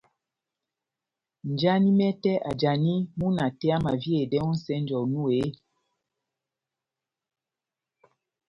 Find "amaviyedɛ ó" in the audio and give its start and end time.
3.77-4.51